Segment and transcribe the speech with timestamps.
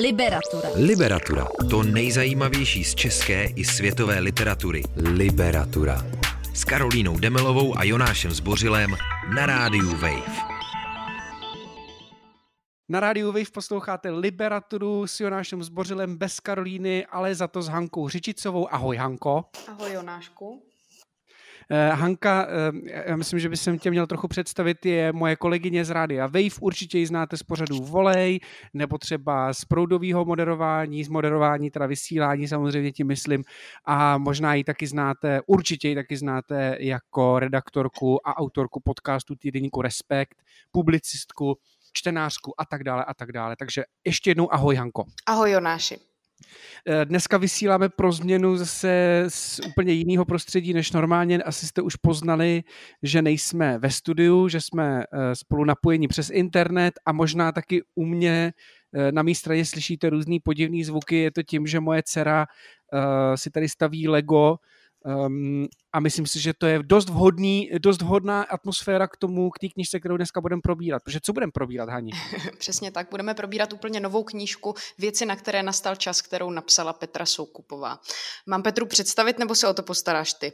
[0.00, 0.68] Liberatura.
[0.74, 1.46] Liberatura.
[1.70, 4.82] To nejzajímavější z české i světové literatury.
[4.96, 6.06] Liberatura.
[6.54, 8.90] S Karolínou Demelovou a Jonášem Zbořilem
[9.34, 10.38] na rádiu Wave.
[12.88, 18.08] Na rádiu Wave posloucháte Liberaturu s Jonášem Zbořilem bez Karolíny, ale za to s Hankou
[18.08, 18.74] Řičicovou.
[18.74, 19.44] Ahoj Hanko.
[19.68, 20.69] Ahoj Jonášku.
[21.70, 25.90] Uh, Hanka, uh, já myslím, že bych tě měl trochu představit, je moje kolegyně z
[25.90, 28.40] rádia Wave, určitě ji znáte z pořadu Volej,
[28.74, 33.44] nebo třeba z proudového moderování, z moderování, teda vysílání samozřejmě tím myslím,
[33.84, 39.82] a možná ji taky znáte, určitě ji taky znáte jako redaktorku a autorku podcastu týdeníku
[39.82, 41.58] Respekt, publicistku,
[41.92, 43.56] čtenářku a tak dále a tak dále.
[43.58, 45.04] Takže ještě jednou ahoj Hanko.
[45.26, 46.09] Ahoj Jonáši.
[46.86, 51.38] Eh, dneska vysíláme pro změnu zase z úplně jiného prostředí než normálně.
[51.38, 52.62] Asi jste už poznali,
[53.02, 58.04] že nejsme ve studiu, že jsme eh, spolu napojeni přes internet a možná taky u
[58.04, 58.52] mě
[58.94, 61.16] eh, na mé straně slyšíte různý podivný zvuky.
[61.16, 62.46] Je to tím, že moje dcera
[63.34, 64.56] si tady staví Lego
[65.04, 69.58] Um, a myslím si, že to je dost, vhodný, dost vhodná atmosféra k tomu, k
[69.58, 71.02] té knižce, kterou dneska budeme probírat.
[71.04, 72.12] Protože co budeme probírat, Hani?
[72.58, 77.26] Přesně tak, budeme probírat úplně novou knížku Věci, na které nastal čas, kterou napsala Petra
[77.26, 77.98] Soukupová.
[78.46, 80.52] Mám Petru představit, nebo se o to postaráš ty?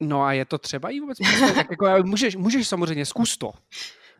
[0.00, 1.18] No a je to třeba jí vůbec
[1.54, 3.52] tak jako, můžeš, můžeš samozřejmě, zkus to.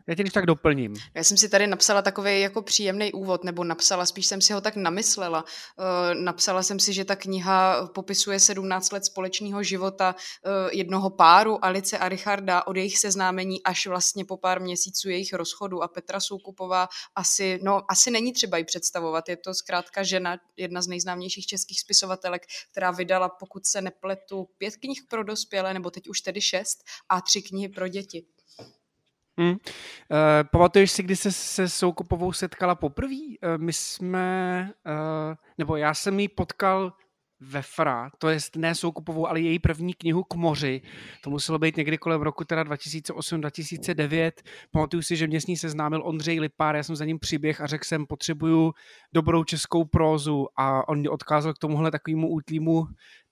[0.09, 0.95] Já tě když tak doplním.
[1.13, 4.61] Já jsem si tady napsala takový jako příjemný úvod, nebo napsala, spíš jsem si ho
[4.61, 5.43] tak namyslela.
[5.43, 11.65] Uh, napsala jsem si, že ta kniha popisuje 17 let společného života uh, jednoho páru,
[11.65, 16.19] Alice a Richarda, od jejich seznámení až vlastně po pár měsíců jejich rozchodu a Petra
[16.19, 19.29] Soukupová asi, no, asi není třeba ji představovat.
[19.29, 24.77] Je to zkrátka žena, jedna z nejznámějších českých spisovatelek, která vydala, pokud se nepletu, pět
[24.77, 28.25] knih pro dospělé, nebo teď už tedy šest, a tři knihy pro děti.
[29.39, 29.51] Hmm.
[29.51, 29.57] Uh,
[30.51, 33.15] pamatuješ si, kdy se se Soukupovou setkala poprvé?
[33.15, 36.93] Uh, my jsme, uh, nebo já jsem ji potkal
[37.39, 40.81] ve Fra, to je ne Soukupovou, ale její první knihu k moři.
[41.23, 44.31] To muselo být někdy kolem roku teda 2008-2009.
[44.71, 47.67] Pamatuju si, že mě s ní seznámil Ondřej Lipár, já jsem za ním přiběh a
[47.67, 48.73] řekl jsem, potřebuju
[49.13, 52.83] dobrou českou prózu a on mě odkázal k tomuhle takovému útlýmu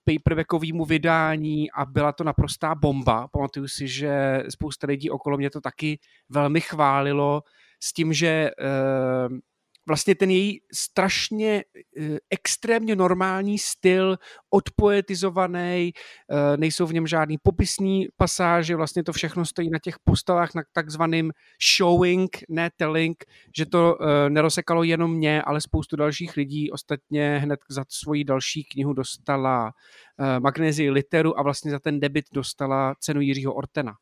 [0.06, 3.28] paperbackovému vydání a byla to naprostá bomba.
[3.28, 7.42] Pamatuju si, že spousta lidí okolo mě to taky velmi chválilo
[7.82, 9.38] s tím, že uh,
[9.86, 11.64] vlastně ten její strašně
[12.00, 14.16] eh, extrémně normální styl,
[14.50, 20.54] odpoetizovaný, eh, nejsou v něm žádný popisní pasáže, vlastně to všechno stojí na těch postavách,
[20.54, 21.32] na takzvaným
[21.76, 23.24] showing, ne telling,
[23.56, 26.70] že to eh, nerosekalo jenom mě, ale spoustu dalších lidí.
[26.70, 29.72] Ostatně hned za svoji další knihu dostala
[30.38, 33.92] Magnézii literu a vlastně za ten debit dostala cenu Jiřího Ortena.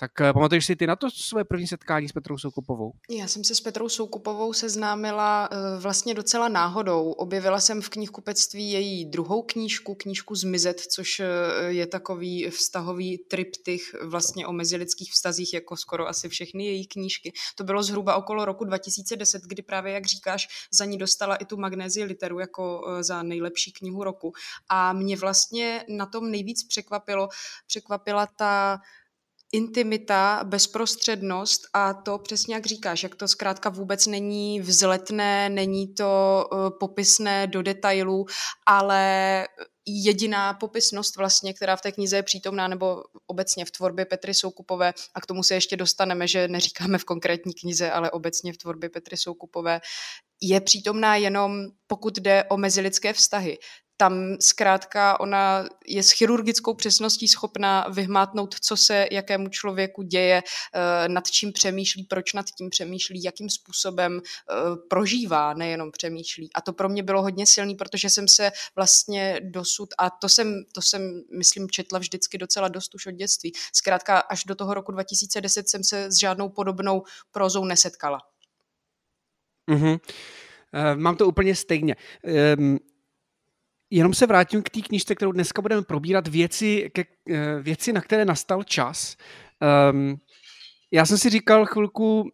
[0.00, 2.92] Tak eh, pamatuješ si ty na to své první setkání s Petrou Soukupovou?
[3.10, 7.10] Já jsem se s Petrou Soukupovou seznámila uh, vlastně docela náhodou.
[7.12, 11.26] Objevila jsem v knihkupectví její druhou knížku, knížku Zmizet, což uh,
[11.66, 17.32] je takový vztahový triptych vlastně o mezilidských vztazích, jako skoro asi všechny její knížky.
[17.54, 21.56] To bylo zhruba okolo roku 2010, kdy právě, jak říkáš, za ní dostala i tu
[21.56, 24.32] Magnézii literu jako za nejlepší knihu roku.
[24.68, 27.28] A mě vlastně na tom nejvíc překvapilo,
[27.66, 28.80] překvapila ta
[29.52, 36.44] intimita, bezprostřednost a to přesně jak říkáš, jak to zkrátka vůbec není vzletné, není to
[36.52, 38.26] uh, popisné do detailů,
[38.66, 39.46] ale
[39.86, 44.94] jediná popisnost vlastně, která v té knize je přítomná, nebo obecně v tvorbě Petry Soukupové,
[45.14, 48.90] a k tomu se ještě dostaneme, že neříkáme v konkrétní knize, ale obecně v tvorbě
[48.90, 49.80] Petry Soukupové,
[50.42, 53.58] je přítomná jenom pokud jde o mezilidské vztahy
[54.00, 61.08] tam zkrátka ona je s chirurgickou přesností schopná vyhmátnout, co se jakému člověku děje, eh,
[61.08, 64.54] nad čím přemýšlí, proč nad tím přemýšlí, jakým způsobem eh,
[64.90, 66.50] prožívá, nejenom přemýšlí.
[66.54, 70.64] A to pro mě bylo hodně silný, protože jsem se vlastně dosud, a to jsem,
[70.72, 73.52] to jsem myslím, četla vždycky docela dost už od dětství.
[73.72, 78.20] Zkrátka až do toho roku 2010 jsem se s žádnou podobnou prozou nesetkala.
[79.70, 80.00] Mm-hmm.
[80.94, 81.96] Mám to úplně stejně.
[82.58, 82.78] Um,
[83.90, 88.00] Jenom se vrátím k té knižce, kterou dneska budeme probírat, věci, ke, eh, věci na
[88.00, 89.16] které nastal čas.
[89.92, 90.16] Um,
[90.92, 92.28] já jsem si říkal chvilku, uh,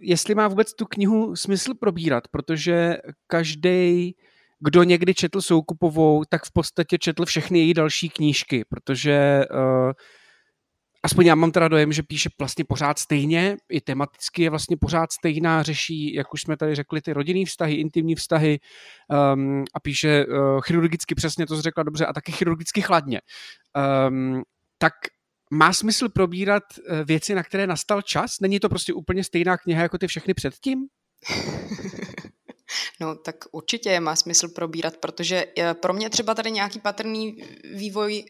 [0.00, 2.96] jestli má vůbec tu knihu smysl probírat, protože
[3.26, 4.14] každý,
[4.60, 9.92] kdo někdy četl Soukupovou, tak v podstatě četl všechny její další knížky, protože uh,
[11.02, 15.12] aspoň já mám teda dojem, že píše vlastně pořád stejně, i tematicky je vlastně pořád
[15.12, 18.60] stejná, řeší, jak už jsme tady řekli, ty rodinný vztahy, intimní vztahy
[19.34, 23.20] um, a píše uh, chirurgicky přesně, to řekla dobře, a taky chirurgicky chladně.
[24.08, 24.42] Um,
[24.78, 24.92] tak
[25.50, 28.40] má smysl probírat uh, věci, na které nastal čas?
[28.40, 30.78] Není to prostě úplně stejná kniha jako ty všechny předtím?
[33.00, 37.44] No tak určitě má smysl probírat, protože eh, pro mě třeba tady nějaký patrný
[37.74, 38.24] vývoj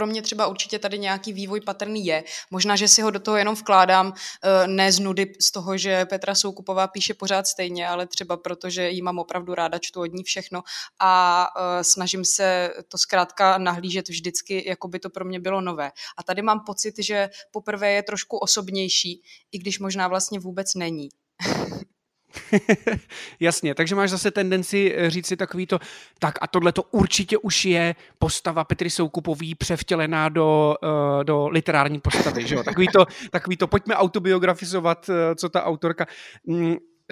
[0.00, 2.24] pro mě třeba určitě tady nějaký vývoj patrný je.
[2.50, 6.04] Možná, že si ho do toho jenom vkládám eh, ne z nudy z toho, že
[6.04, 10.12] Petra Soukupová píše pořád stejně, ale třeba proto, že jí mám opravdu ráda, čtu od
[10.12, 10.62] ní všechno
[11.00, 15.90] a eh, snažím se to zkrátka nahlížet vždycky, jako by to pro mě bylo nové.
[16.18, 21.08] A tady mám pocit, že poprvé je trošku osobnější, i když možná vlastně vůbec není.
[23.40, 25.78] Jasně, takže máš zase tendenci eh, říct si takový to,
[26.18, 32.00] tak a tohle to určitě už je postava Petry Soukupový převtělená do, uh, do literární
[32.00, 32.62] postavy, že jo?
[32.62, 36.06] Takový to, takový to, pojďme autobiografizovat, uh, co ta autorka.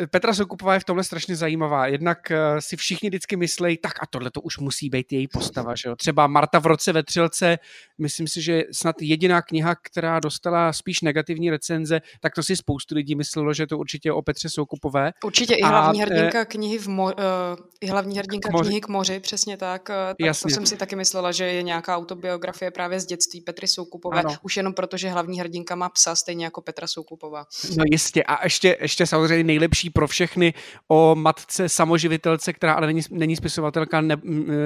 [0.07, 1.87] Petra Soukupová je v tomhle strašně zajímavá.
[1.87, 5.75] Jednak eh, si všichni vždycky myslejí, tak a tohle to už musí být její postava.
[5.75, 5.97] Že jo?
[5.97, 7.59] Třeba Marta v roce ve Třilce,
[7.99, 12.95] myslím si, že snad jediná kniha, která dostala spíš negativní recenze, tak to si spoustu
[12.95, 15.13] lidí myslelo, že to určitě o Petře Soukupové.
[15.25, 18.67] Určitě i hlavní a, eh, hrdinka knihy v mo- uh, i hlavní hrdinka k moři.
[18.69, 19.83] knihy k moři, přesně tak.
[19.83, 20.49] tak Jasně.
[20.49, 24.35] to jsem si taky myslela, že je nějaká autobiografie právě z dětství Petry Soukupové, ano.
[24.43, 27.45] už jenom proto, že hlavní hrdinka má psa stejně jako Petra Soukupová.
[27.77, 30.55] No jistě a ještě, ještě samozřejmě nejlepší pro všechny
[30.89, 34.17] o matce samoživitelce, která ale není, není spisovatelka, ne,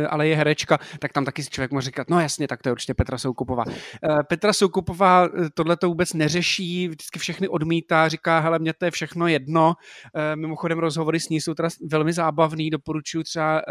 [0.08, 2.72] ale je herečka, tak tam taky si člověk může říkat, no jasně, tak to je
[2.72, 3.64] určitě Petra Soukupová.
[3.68, 8.84] Eh, Petra Soukupová eh, tohle to vůbec neřeší, vždycky všechny odmítá, říká, hele, mě to
[8.84, 9.74] je všechno jedno.
[10.14, 13.62] Eh, mimochodem rozhovory s ní jsou teda velmi zábavný, doporučuji třeba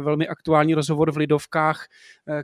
[0.00, 1.86] velmi aktuální rozhovor v Lidovkách,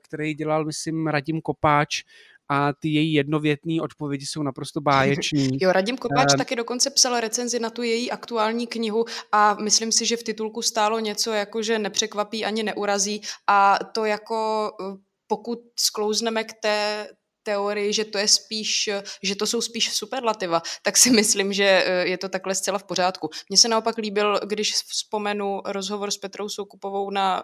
[0.03, 2.03] který dělal, myslím, Radim Kopáč,
[2.49, 5.59] a ty její jednovětné odpovědi jsou naprosto báječní.
[5.61, 9.93] jo, Radim Kopáč uh, taky dokonce psal recenzi na tu její aktuální knihu a myslím
[9.93, 14.97] si, že v titulku stálo něco jako, že nepřekvapí ani neurazí a to jako eh,
[15.27, 17.09] pokud sklouzneme k té
[17.43, 18.91] teorii, že to je spíš,
[19.23, 22.85] že to jsou spíš superlativa, tak si myslím, že eh, je to takhle zcela v
[22.85, 23.31] pořádku.
[23.49, 27.43] Mně se naopak líbil, když vzpomenu rozhovor s Petrou Soukupovou na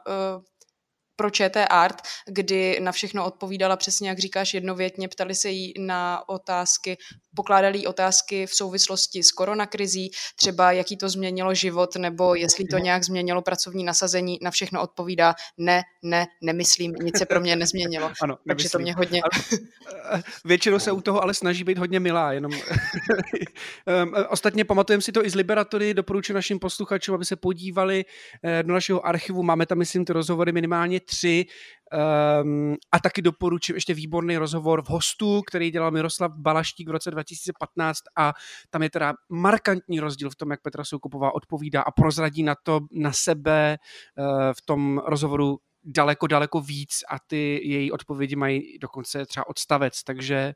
[1.21, 1.97] pro ČT Art,
[2.27, 6.97] kdy na všechno odpovídala přesně, jak říkáš, jednovětně, ptali se jí na otázky,
[7.37, 12.79] pokládali jí otázky v souvislosti s koronakrizí, třeba jaký to změnilo život, nebo jestli to
[12.79, 18.13] nějak změnilo pracovní nasazení, na všechno odpovídá ne, ne, nemyslím, nic se pro mě nezměnilo.
[18.23, 19.23] Ano, Takže to mě hodně...
[19.23, 22.53] Ale, většinou se u toho ale snaží být hodně milá, jenom...
[24.29, 28.05] Ostatně pamatujeme si to i z Liberatory, doporučuji našim posluchačům, aby se podívali
[28.45, 31.47] eh, do našeho archivu, máme tam, myslím, ty rozhovory minimálně tři,
[31.93, 37.11] Um, a taky doporučím ještě výborný rozhovor v hostu, který dělal Miroslav Balaštík v roce
[37.11, 38.33] 2015 a
[38.71, 42.81] tam je teda markantní rozdíl v tom, jak Petra Soukupová odpovídá a prozradí na to
[42.93, 43.79] na sebe
[44.19, 50.03] uh, v tom rozhovoru daleko, daleko víc a ty její odpovědi mají dokonce třeba odstavec,
[50.03, 50.53] takže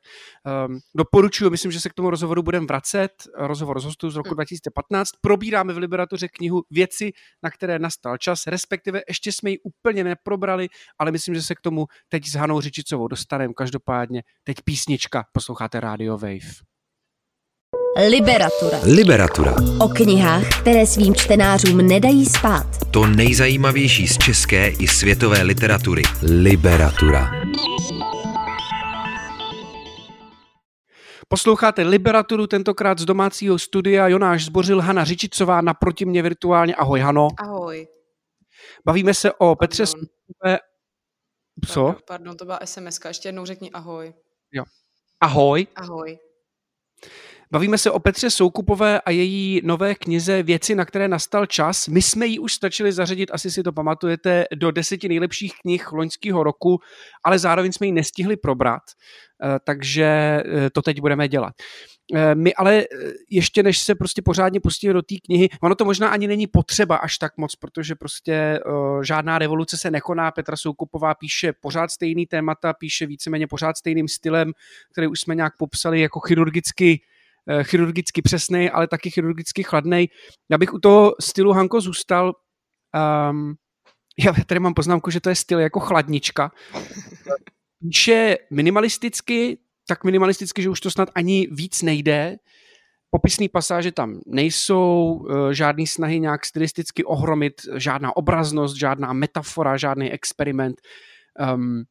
[0.67, 4.33] um, doporučuji, myslím, že se k tomu rozhovoru budeme vracet, rozhovor z hostu z roku
[4.33, 5.17] 2015, hm.
[5.21, 7.11] probíráme v Liberatoře knihu Věci,
[7.43, 10.67] na které nastal čas, respektive ještě jsme ji úplně neprobrali,
[10.99, 15.79] ale myslím, že se k tomu teď s Hanou Řičicovou dostaneme, každopádně teď písnička, posloucháte
[15.79, 16.74] Radio Wave.
[17.97, 18.79] Liberatura.
[18.95, 19.55] Liberatura.
[19.79, 22.67] O knihách, které svým čtenářům nedají spát.
[22.91, 26.01] To nejzajímavější z české i světové literatury.
[26.41, 27.31] Liberatura.
[31.27, 34.07] Posloucháte Liberaturu, tentokrát z domácího studia.
[34.07, 36.75] Jonáš Zbořil, Hana Řičicová, naproti mě virtuálně.
[36.75, 37.27] Ahoj, Hano.
[37.37, 37.87] Ahoj.
[38.85, 39.85] Bavíme se o Petře
[41.67, 41.83] Co?
[41.83, 44.13] Pardon, pardon, to byla SMS, ještě jednou řekni ahoj.
[44.51, 44.63] Jo.
[45.21, 45.67] Ahoj.
[45.75, 46.17] Ahoj.
[47.51, 51.87] Bavíme se o Petře Soukupové a její nové knize Věci, na které nastal čas.
[51.87, 56.43] My jsme ji už stačili zařadit, asi si to pamatujete, do deseti nejlepších knih loňského
[56.43, 56.79] roku,
[57.23, 58.81] ale zároveň jsme ji nestihli probrat,
[59.43, 61.53] eh, takže eh, to teď budeme dělat.
[62.15, 62.83] Eh, my ale
[63.29, 66.95] ještě než se prostě pořádně pustíme do té knihy, ono to možná ani není potřeba
[66.95, 68.59] až tak moc, protože prostě
[69.01, 70.31] žádná revoluce se nekoná.
[70.31, 74.53] Petra Soukupová píše pořád stejný témata, píše víceméně pořád stejným stylem,
[74.91, 77.01] který už jsme nějak popsali jako chirurgicky
[77.63, 80.09] chirurgicky přesný, ale taky chirurgicky chladný.
[80.49, 82.33] Já bych u toho stylu Hanko zůstal.
[83.31, 83.55] Um,
[84.19, 86.51] já tady mám poznámku, že to je styl jako chladnička.
[87.79, 92.37] Píše minimalisticky, tak minimalisticky, že už to snad ani víc nejde.
[93.09, 100.11] Popisné pasáže tam nejsou, eh, žádný snahy nějak stylisticky ohromit, žádná obraznost, žádná metafora, žádný
[100.11, 100.81] experiment.
[101.53, 101.83] Um,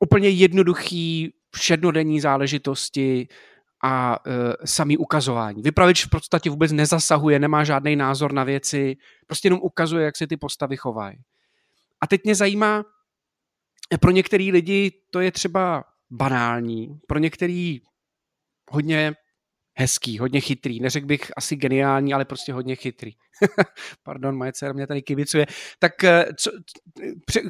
[0.00, 3.28] úplně jednoduchý, všednodenní záležitosti,
[3.82, 5.62] a e, samý ukazování.
[5.62, 8.96] Vypravěč v podstatě vůbec nezasahuje, nemá žádný názor na věci,
[9.26, 11.16] prostě jenom ukazuje, jak se ty postavy chovají.
[12.00, 12.84] A teď mě zajímá,
[14.00, 17.80] pro některý lidi to je třeba banální, pro některý
[18.70, 19.14] hodně
[19.74, 20.80] hezký, hodně chytrý.
[20.80, 23.10] Neřekl bych asi geniální, ale prostě hodně chytrý.
[24.02, 25.46] Pardon, moje dcera mě tady kivicuje.
[25.78, 26.50] Tak eh, co,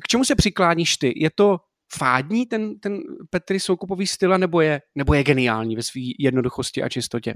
[0.03, 1.13] k čemu se přikláníš ty?
[1.17, 1.59] Je to
[1.99, 2.99] fádní ten, ten
[3.31, 7.35] Petry Soukupový styl, nebo je, nebo je geniální ve své jednoduchosti a čistotě?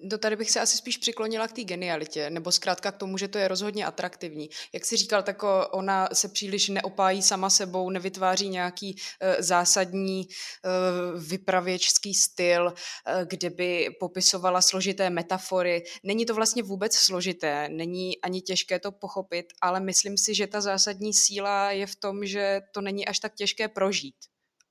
[0.00, 3.28] Do tady bych se asi spíš přiklonila k té genialitě, nebo zkrátka k tomu, že
[3.28, 4.50] to je rozhodně atraktivní.
[4.74, 11.22] Jak si říkal, tak ona se příliš neopájí sama sebou, nevytváří nějaký uh, zásadní uh,
[11.22, 12.72] vypravěčský styl, uh,
[13.28, 15.84] kde by popisovala složité metafory.
[16.02, 20.60] Není to vlastně vůbec složité, není ani těžké to pochopit, ale myslím si, že ta
[20.60, 24.14] zásadní síla je v tom, že to není až tak těžké prožít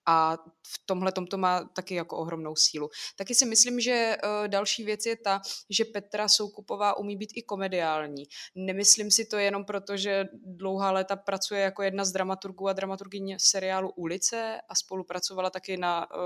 [0.08, 0.38] a
[0.68, 2.90] v tomhle to má taky jako ohromnou sílu.
[3.16, 7.42] Taky si myslím, že uh, další věc je ta, že Petra Soukupová umí být i
[7.44, 8.24] komediální.
[8.56, 13.36] Nemyslím si to jenom proto, že dlouhá léta pracuje jako jedna z dramaturgů a dramaturgyň
[13.40, 16.18] seriálu Ulice a spolupracovala taky na uh,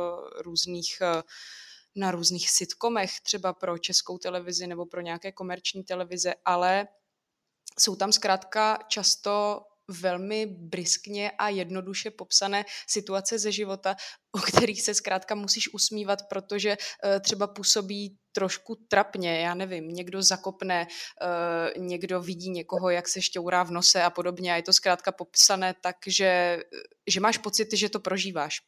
[0.41, 1.21] různých uh,
[1.95, 6.87] na různých sitcomech, třeba pro českou televizi nebo pro nějaké komerční televize, ale
[7.79, 13.95] jsou tam zkrátka často velmi briskně a jednoduše popsané situace ze života,
[14.31, 20.23] o kterých se zkrátka musíš usmívat, protože uh, třeba působí trošku trapně, já nevím, někdo
[20.23, 24.73] zakopne, uh, někdo vidí někoho, jak se šťourá v nose a podobně a je to
[24.73, 26.59] zkrátka popsané tak, že,
[27.07, 28.61] že máš pocit, že to prožíváš.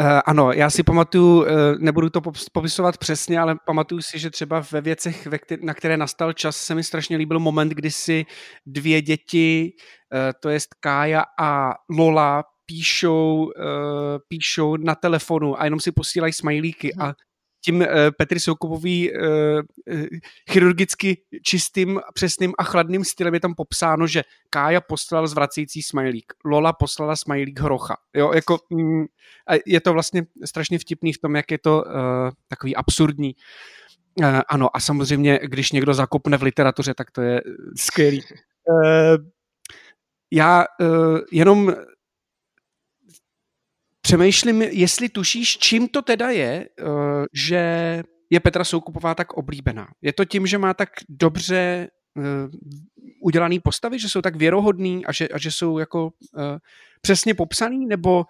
[0.00, 1.46] Uh, ano, já si pamatuju, uh,
[1.78, 2.20] nebudu to
[2.52, 6.56] popisovat přesně, ale pamatuju si, že třeba ve věcech, ve kter- na které nastal čas,
[6.56, 8.26] se mi strašně líbil moment, kdy si
[8.66, 9.72] dvě děti,
[10.12, 13.52] uh, to jest Kája a Lola, píšou, uh,
[14.28, 17.08] píšou na telefonu a jenom si posílají smajlíky hmm.
[17.08, 17.14] a
[17.66, 17.86] tím uh,
[18.18, 19.18] Petry Soukupový uh,
[20.50, 26.72] chirurgicky čistým, přesným a chladným stylem je tam popsáno, že Kája poslal zvracející smajlík, Lola
[26.72, 27.96] poslala smajlík hrocha.
[28.14, 29.04] Jo, jako, mm,
[29.48, 31.92] a je to vlastně strašně vtipný v tom, jak je to uh,
[32.48, 33.34] takový absurdní.
[34.20, 37.40] Uh, ano, a samozřejmě, když někdo zakopne v literatuře, tak to je
[37.76, 38.22] skvělý.
[38.22, 39.16] Uh,
[40.32, 41.74] já uh, jenom
[44.06, 46.84] Přemýšlím, jestli tušíš, čím to teda je, eh,
[47.32, 49.88] že je Petra Soukupová tak oblíbená.
[50.02, 52.24] Je to tím, že má tak dobře uh,
[53.22, 56.10] udělaný postavy, že jsou tak věrohodný a že, a že jsou jako uh,
[57.00, 58.24] přesně popsaný, nebo,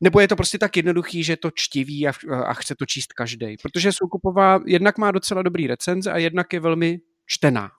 [0.00, 2.12] nebo je to prostě tak jednoduchý, že to čtiví a,
[2.44, 3.56] a chce to číst každý.
[3.62, 7.70] Protože Soukupová jednak má docela dobrý recenze a jednak je velmi čtená.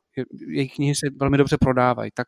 [0.48, 2.12] Jejich knihy se velmi dobře prodávají.
[2.14, 2.28] Tak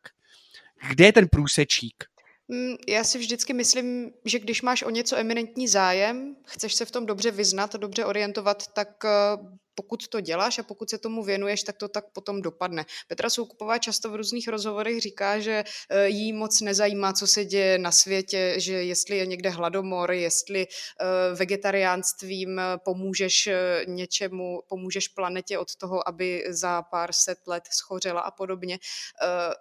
[0.90, 2.04] kde je ten průsečík?
[2.48, 6.92] Mm, já si vždycky myslím, že když máš o něco eminentní zájem, chceš se v
[6.92, 9.38] tom dobře vyznat, dobře orientovat, tak eh,
[9.78, 12.86] pokud to děláš a pokud se tomu věnuješ, tak to tak potom dopadne.
[13.08, 17.78] Petra Soukupová často v různých rozhovorech říká, že eh, jí moc nezajímá, co se děje
[17.78, 21.06] na světě, že jestli je někde hladomor, jestli eh,
[21.36, 23.50] vegetariánstvím pomůžeš
[23.88, 28.80] něčemu, pomůžeš planetě od toho, aby za pár set let schořela a podobně.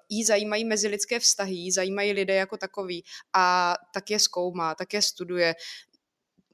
[0.09, 5.03] Jí zajímají mezilidské vztahy, jí zajímají lidé jako takový a tak je zkoumá, tak je
[5.03, 5.55] studuje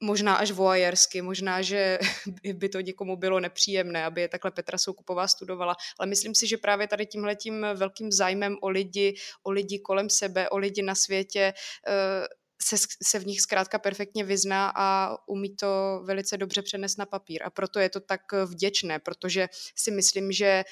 [0.02, 1.99] možná až voajersky, možná, že
[2.54, 6.56] by to někomu bylo nepříjemné, aby je takhle Petra Soukupová studovala, ale myslím si, že
[6.56, 11.54] právě tady tímhletím velkým zájmem o lidi, o lidi kolem sebe, o lidi na světě
[11.88, 12.26] eh,
[12.62, 17.42] se, se v nich zkrátka perfektně vyzná a umí to velice dobře přenést na papír.
[17.44, 20.64] A proto je to tak vděčné, protože si myslím, že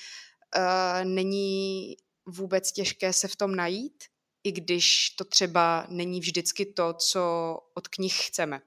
[0.56, 1.96] uh, není
[2.26, 4.04] vůbec těžké se v tom najít,
[4.44, 7.22] i když to třeba není vždycky to, co
[7.74, 8.60] od knih chceme.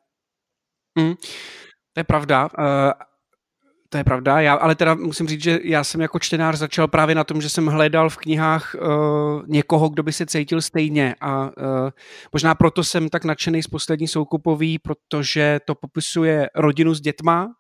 [1.00, 1.14] Mm,
[1.94, 2.50] to je pravda.
[2.60, 2.92] Uh,
[3.90, 7.16] to je pravda, já, ale teda musím říct, že já jsem jako čtenář začal právě
[7.16, 11.16] na tom, že jsem hledal v knihách uh, někoho, kdo by se cítil stejně.
[11.22, 11.90] A uh,
[12.34, 17.54] možná proto jsem tak nadšený z poslední soukupový, protože to popisuje rodinu s dětma.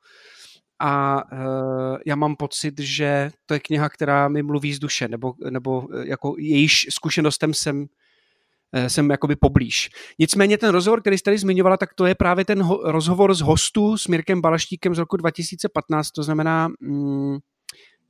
[0.81, 5.33] A uh, já mám pocit, že to je kniha, která mi mluví z duše, nebo,
[5.49, 7.85] nebo jako jejíž zkušenostem jsem
[8.87, 9.89] jsem jakoby poblíž.
[10.19, 13.41] Nicméně ten rozhovor, který jste tady zmiňovala, tak to je právě ten ho- rozhovor s
[13.41, 17.37] hostů s Mirkem Balaštíkem z roku 2015, to znamená, mm,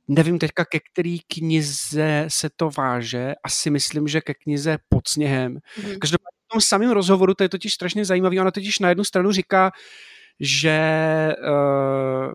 [0.08, 5.52] nevím teďka, ke který knize se to váže, asi myslím, že ke knize Pod sněhem.
[5.52, 5.98] Mm.
[5.98, 9.32] Každopádně v tom samém rozhovoru, to je totiž strašně zajímavý, ona totiž na jednu stranu
[9.32, 9.70] říká,
[10.40, 10.78] že
[11.48, 12.32] uh,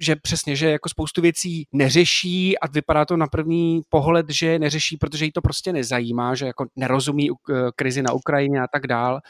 [0.00, 4.96] že přesně, že jako spoustu věcí neřeší a vypadá to na první pohled, že neřeší,
[4.96, 7.30] protože jí to prostě nezajímá, že jako nerozumí
[7.76, 9.20] krizi na Ukrajině a tak dál.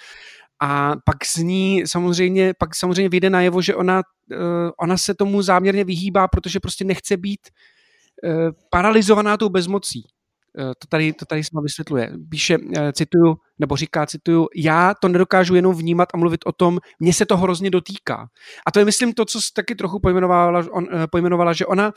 [0.63, 4.37] A pak z ní samozřejmě, pak samozřejmě vyjde najevo, že ona, eh,
[4.81, 7.41] ona se tomu záměrně vyhýbá, protože prostě nechce být
[8.25, 8.29] eh,
[8.71, 10.05] paralizovaná tou bezmocí.
[10.57, 12.13] To tady, to tady sama vysvětluje.
[12.31, 12.59] Píše,
[12.93, 17.27] cituju, nebo říká, cituju, já to nedokážu jenom vnímat a mluvit o tom, mně se
[17.27, 18.27] to hrozně dotýká.
[18.67, 21.93] A to je, myslím, to, co taky trochu pojmenovala, on, pojmenovala že ona,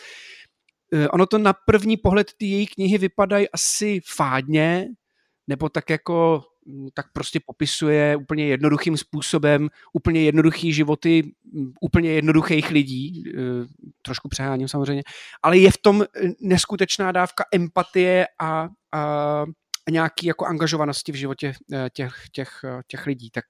[1.12, 4.86] ono to na první pohled ty její knihy vypadají asi fádně,
[5.48, 6.42] nebo tak jako
[6.94, 13.42] tak prostě popisuje úplně jednoduchým způsobem úplně jednoduchý životy mm, úplně jednoduchých lidí, e,
[14.02, 15.04] trošku přeháním samozřejmě,
[15.44, 16.06] ale je v tom e,
[16.42, 22.50] neskutečná dávka empatie a, a nějaký jako angažovanosti v životě e, těch, těch,
[22.88, 23.30] těch lidí.
[23.30, 23.46] Tak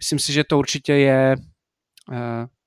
[0.00, 1.36] myslím si, že to určitě je,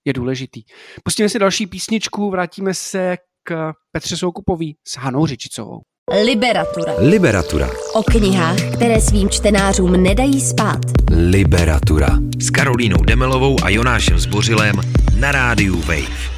[0.06, 0.64] je důležitý.
[1.04, 5.82] Pustíme si další písničku, vrátíme se k Petře Soukupový s Hanou Řičicovou.
[6.12, 6.94] Liberatura.
[7.00, 7.70] Liberatura.
[7.94, 10.80] O knihách, které svým čtenářům nedají spát.
[11.12, 12.08] Liberatura.
[12.40, 14.76] S Karolínou Demelovou a Jonášem Zbořilem
[15.20, 16.30] na rádiu Wave.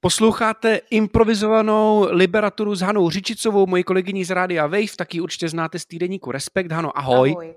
[0.00, 5.86] Posloucháte improvizovanou liberaturu s Hanou Řičicovou, mojí kolegyní z Rádia Wave, taky určitě znáte z
[5.86, 6.72] týdeníku Respekt.
[6.72, 7.30] Hano, ahoj.
[7.30, 7.54] ahoj.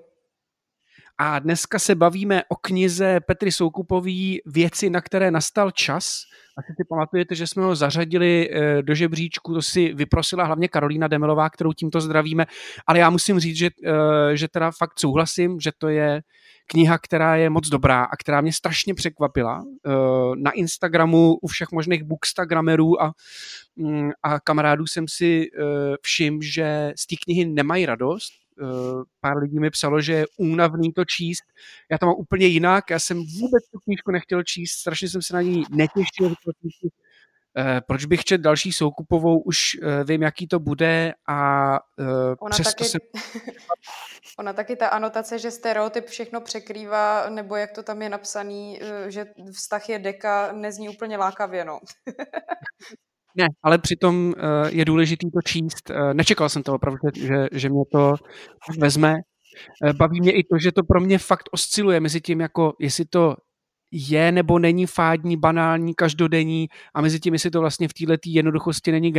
[1.18, 6.22] A dneska se bavíme o knize Petry Soukupový Věci, na které nastal čas.
[6.56, 11.08] Asi si pamatujete, že jsme ho zařadili eh, do žebříčku, to si vyprosila hlavně Karolína
[11.08, 12.46] Demelová, kterou tímto zdravíme,
[12.86, 16.22] ale já musím říct, že, eh, že teda fakt souhlasím, že to je
[16.66, 19.62] kniha, která je moc dobrá a která mě strašně překvapila.
[19.86, 19.90] Eh,
[20.36, 23.12] na Instagramu u všech možných bookstagramerů a,
[23.76, 25.46] mm, a kamarádů jsem si
[26.02, 28.43] všiml, že z té knihy nemají radost,
[29.20, 31.44] pár lidí mi psalo, že je únavný to číst.
[31.90, 35.34] Já to mám úplně jinak, já jsem vůbec tu knížku nechtěl číst, strašně jsem se
[35.34, 36.34] na ní netěšil.
[37.56, 41.70] Uh, proč bych čet další soukupovou, už uh, vím, jaký to bude a
[42.38, 43.00] ona přesto taky, jsem...
[44.38, 49.26] ona taky ta anotace, že stereotyp všechno překrývá, nebo jak to tam je napsaný, že
[49.52, 51.80] vztah je deka, nezní úplně lákavě, no.
[53.36, 54.32] Ne, ale přitom uh,
[54.68, 55.90] je důležitý to číst.
[55.90, 58.14] Uh, nečekal jsem to opravdu, že, že mě to
[58.78, 59.14] vezme.
[59.84, 63.04] Uh, baví mě i to, že to pro mě fakt osciluje mezi tím, jako jestli
[63.04, 63.36] to
[63.94, 68.92] je nebo není fádní, banální, každodenní a mezi tím, jestli to vlastně v této jednoduchosti
[68.92, 69.12] není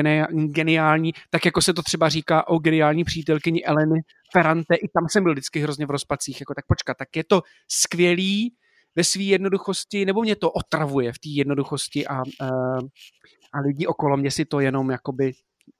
[0.47, 4.01] geniální, tak jako se to třeba říká o geniální přítelkyni Eleny
[4.33, 7.41] Ferrante, i tam jsem byl vždycky hrozně v rozpacích, jako tak počkat, tak je to
[7.71, 8.53] skvělý
[8.95, 12.79] ve své jednoduchosti, nebo mě to otravuje v té jednoduchosti a, uh,
[13.53, 15.31] a lidi okolo mě si to jenom jakoby,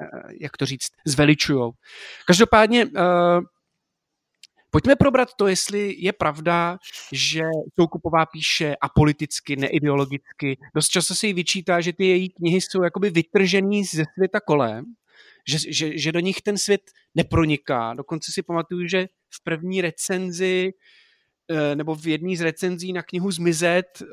[0.01, 0.07] eh,
[0.41, 1.71] jak to říct, zveličujou.
[2.27, 2.91] Každopádně uh,
[4.69, 6.77] Pojďme probrat to, jestli je pravda,
[7.11, 7.43] že
[7.79, 10.57] Soukupová píše apoliticky, neideologicky.
[10.75, 14.85] Dost často se jí vyčítá, že ty její knihy jsou jakoby vytržený ze světa kolem,
[15.47, 16.81] že, že, že do nich ten svět
[17.15, 17.93] neproniká.
[17.93, 21.04] Dokonce si pamatuju, že v první recenzi Eh,
[21.75, 24.05] nebo v jedné z recenzí na knihu Zmizet eh,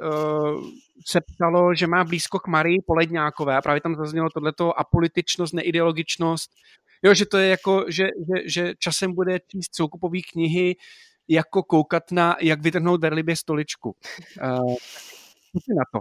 [1.06, 6.50] se psalo, že má blízko k Marii Poledňákové a právě tam zaznělo tohleto apolitičnost, neideologičnost,
[7.02, 10.76] jo, že to je jako, že, že, že časem bude číst soukupový knihy
[11.28, 13.96] jako koukat na, jak vytrhnout verlibě stoličku.
[14.42, 14.74] Uh,
[15.54, 16.00] na to?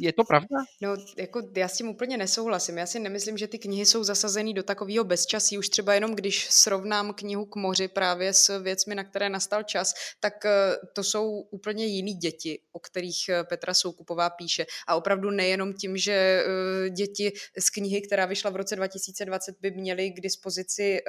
[0.00, 0.56] Je to pravda?
[0.82, 2.78] No, jako já s tím úplně nesouhlasím.
[2.78, 5.58] Já si nemyslím, že ty knihy jsou zasazený do takového bezčasí.
[5.58, 9.94] Už třeba jenom, když srovnám knihu k moři právě s věcmi, na které nastal čas,
[10.20, 10.50] tak eh,
[10.92, 14.66] to jsou úplně jiný děti, o kterých eh, Petra Soukupová píše.
[14.86, 19.70] A opravdu nejenom tím, že eh, děti z knihy, která vyšla v roce 2020, by
[19.70, 21.00] měly k dispozici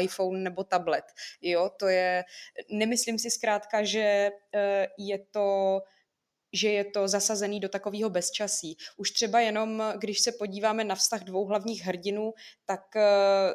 [0.00, 1.04] iPhone nebo tablet.
[1.42, 2.24] Jo, to je,
[2.70, 4.30] nemyslím si zkrátka, že
[4.98, 5.80] je to
[6.54, 8.76] že je to zasazený do takového bezčasí.
[8.96, 12.32] Už třeba jenom, když se podíváme na vztah dvou hlavních hrdinů,
[12.64, 13.54] tak eh,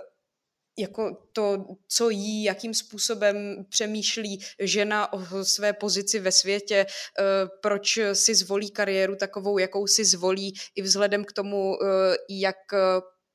[0.78, 7.24] jako to, co jí, jakým způsobem přemýšlí žena o své pozici ve světě, eh,
[7.62, 12.58] proč si zvolí kariéru takovou, jakou si zvolí, i vzhledem k tomu, eh, jak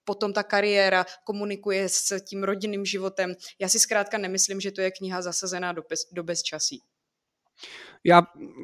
[0.04, 3.34] potom ta kariéra komunikuje s tím rodinným životem.
[3.58, 6.80] Já si zkrátka nemyslím, že to je kniha zasazená do, bez, do bezčasí.
[8.06, 8.22] Já,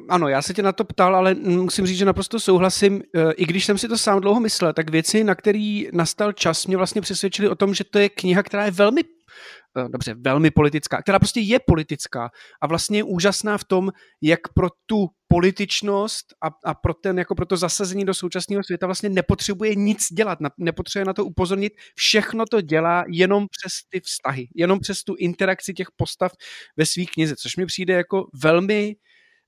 [0.09, 3.03] ano, já se tě na to ptal, ale musím říct, že naprosto souhlasím.
[3.15, 6.67] E, I když jsem si to sám dlouho myslel, tak věci, na který nastal čas,
[6.67, 10.51] mě vlastně přesvědčili o tom, že to je kniha, která je velmi e, dobře, velmi
[10.51, 12.29] politická, která prostě je politická
[12.61, 17.35] a vlastně je úžasná v tom, jak pro tu političnost a, a pro, ten, jako
[17.35, 22.45] pro to zasazení do současného světa vlastně nepotřebuje nic dělat, nepotřebuje na to upozornit, všechno
[22.45, 26.31] to dělá jenom přes ty vztahy, jenom přes tu interakci těch postav
[26.77, 28.95] ve své knize, což mi přijde jako velmi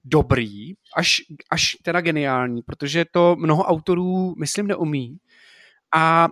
[0.04, 5.18] dobrý, až, až teda geniální, protože to mnoho autorů, myslím, neumí.
[5.96, 6.28] A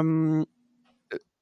[0.00, 0.44] um,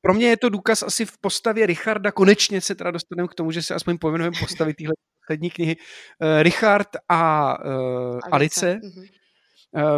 [0.00, 3.50] pro mě je to důkaz asi v postavě Richarda, konečně se teda dostaneme k tomu,
[3.50, 5.76] že se aspoň pojmenujeme postavy téhle poslední knihy.
[5.76, 8.80] Uh, Richard a uh, Alice.
[8.82, 9.00] Alice.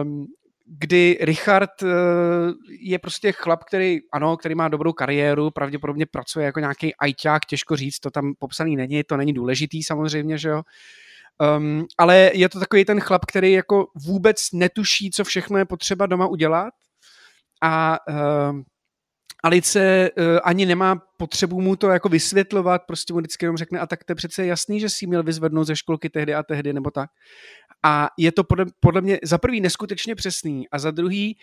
[0.03, 0.27] Um,
[0.67, 1.89] kdy Richard uh,
[2.81, 7.77] je prostě chlap, který, ano, který má dobrou kariéru, pravděpodobně pracuje jako nějaký ajťák, těžko
[7.77, 10.63] říct, to tam popsaný není, to není důležitý samozřejmě, že jo.
[11.57, 16.07] Um, ale je to takový ten chlap, který jako vůbec netuší, co všechno je potřeba
[16.07, 16.75] doma udělat
[17.63, 18.61] a uh,
[19.45, 23.87] Alice uh, ani nemá potřebu mu to jako vysvětlovat, prostě mu vždycky jenom řekne, a
[23.87, 26.91] tak to je přece jasný, že si měl vyzvednout ze školky tehdy a tehdy, nebo
[26.91, 27.11] tak.
[27.85, 31.39] A je to podle, podle mě za prvý neskutečně přesný a za druhý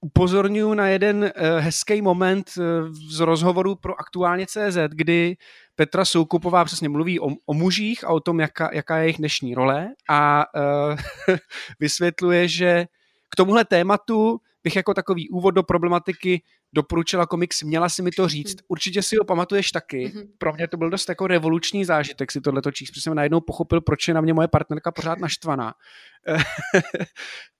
[0.00, 2.64] upozorňuji na jeden uh, hezký moment uh,
[3.10, 5.36] z rozhovoru pro aktuálně CZ, kdy
[5.74, 9.54] Petra Soukupová přesně mluví o, o mužích a o tom, jaká, jaká je jejich dnešní
[9.54, 10.96] role a uh,
[11.80, 12.86] vysvětluje, že
[13.30, 16.42] k tomuhle tématu bych jako takový úvod do problematiky
[16.74, 18.54] doporučila komiks Měla si mi to říct.
[18.54, 18.64] Mhm.
[18.68, 20.06] Určitě si ho pamatuješ taky.
[20.06, 20.26] Mm-hmm.
[20.38, 23.80] Pro mě to byl dost jako revoluční zážitek si tohle číst, protože jsem najednou pochopil,
[23.80, 25.74] proč je na mě moje partnerka pořád naštvaná.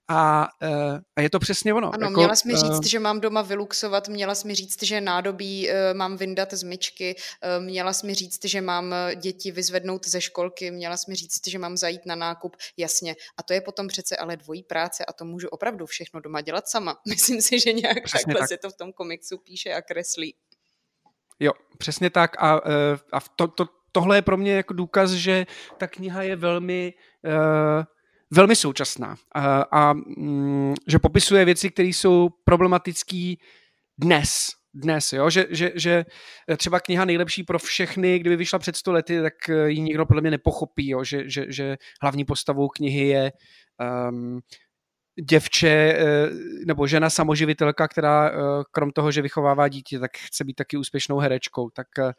[0.09, 1.95] A, uh, a je to přesně ono.
[1.95, 4.83] Ano, jako, měla jsi mi říct, uh, že mám doma vyluxovat, měla jsi mi říct,
[4.83, 7.17] že nádobí uh, mám vyndat z myčky,
[7.59, 11.49] uh, měla jsi mi říct, že mám děti vyzvednout ze školky, měla jsi mi říct,
[11.49, 13.17] že mám zajít na nákup, jasně.
[13.37, 16.69] A to je potom přece ale dvojí práce a to můžu opravdu všechno doma dělat
[16.69, 16.97] sama.
[17.09, 18.49] Myslím si, že nějak přesně takhle tak.
[18.49, 20.35] se to v tom komiksu píše a kreslí.
[21.41, 22.61] Jo, přesně tak a,
[23.13, 25.47] a to, to, tohle je pro mě jako důkaz, že
[25.79, 27.85] ta kniha je velmi uh,
[28.31, 33.35] velmi současná a, a mm, že popisuje věci, které jsou problematické
[33.99, 35.31] dnes, dnes, jo?
[35.31, 36.05] Že, že, že
[36.57, 39.35] třeba kniha nejlepší pro všechny, kdyby vyšla před sto lety, tak
[39.67, 41.05] ji nikdo podle mě nepochopí, jo?
[41.05, 43.33] Že, že, že hlavní postavou knihy je
[44.11, 44.41] um,
[45.23, 46.31] děvče eh,
[46.67, 48.35] nebo žena samoživitelka, která eh,
[48.71, 51.71] krom toho, že vychovává dítě, tak chce být taky úspěšnou herečkou.
[51.71, 52.13] Tak, eh,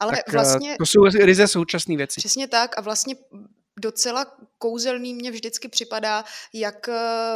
[0.00, 2.20] ale tak vlastně, to jsou ryze současné věci.
[2.20, 3.14] Přesně tak a vlastně
[3.80, 4.26] docela
[4.62, 6.94] kouzelný mě vždycky připadá, jak eh,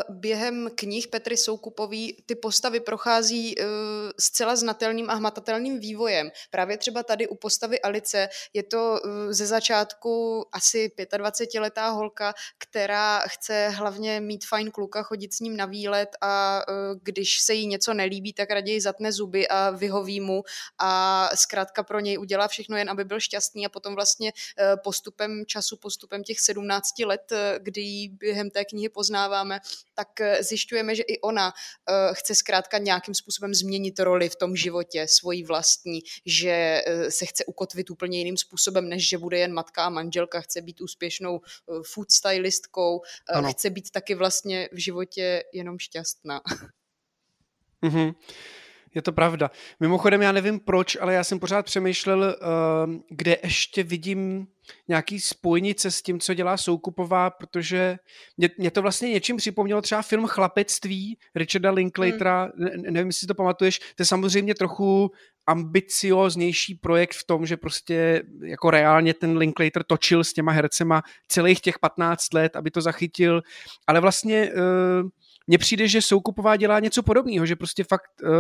[0.09, 3.65] během knih Petry Soukupový ty postavy prochází uh,
[4.21, 6.31] zcela znatelným a hmatatelným vývojem.
[6.51, 13.21] Právě třeba tady u postavy Alice je to uh, ze začátku asi 25-letá holka, která
[13.27, 16.63] chce hlavně mít fajn kluka, chodit s ním na výlet a
[17.03, 20.43] když se jí něco nelíbí, tak raději zatne zuby a vyhoví mu
[20.79, 24.33] a zkrátka pro něj udělá všechno jen, aby byl šťastný a potom vlastně
[24.85, 29.61] postupem času, postupem těch 17 let, eh, kdy ji během té knihy poznáváme,
[29.95, 34.57] tak eh, zjišťujeme, že i ona eh, chce zkrátka nějakým způsobem změnit roli v tom
[34.57, 39.85] životě, svoji vlastní, že se chce ukotvit úplně jiným způsobem, než že bude jen matka
[39.85, 41.41] a manželka, chce být úspěšnou
[41.83, 43.53] food stylistkou, ano.
[43.53, 46.41] chce být taky vlastně v životě jenom šťastná.
[47.83, 48.15] Mm-hmm.
[48.97, 49.51] Je to pravda.
[49.81, 54.47] Mimochodem, já nevím proč, ale já jsem pořád přemýšlel, uh, kde ještě vidím
[54.89, 57.99] nějaký spojnice s tím, co dělá Soukupová, protože
[58.37, 62.53] mě, mě to vlastně něčím připomnělo třeba film Chlapectví Richarda Linklatera, hmm.
[62.65, 65.11] ne, nevím, jestli to pamatuješ, to je samozřejmě trochu
[65.47, 71.61] ambicioznější projekt v tom, že prostě jako reálně ten Linklater točil s těma hercema celých
[71.61, 73.43] těch 15 let, aby to zachytil,
[73.87, 75.09] ale vlastně uh,
[75.47, 78.31] mně přijde, že Soukupová dělá něco podobného, že prostě fakt, uh,